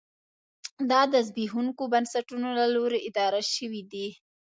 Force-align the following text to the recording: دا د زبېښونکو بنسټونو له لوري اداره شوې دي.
دا 0.89 1.01
د 1.13 1.15
زبېښونکو 1.27 1.83
بنسټونو 1.93 2.47
له 2.59 2.65
لوري 2.75 2.99
اداره 3.09 3.41
شوې 3.53 3.81
دي. 3.91 4.07